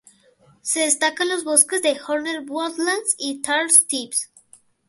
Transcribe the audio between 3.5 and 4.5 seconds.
Steps".